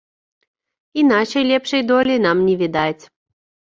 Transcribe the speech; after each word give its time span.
Іначай 1.03 1.43
лепшай 1.53 1.81
долі 1.95 2.19
нам 2.27 2.37
не 2.51 2.61
відаць. 2.67 3.03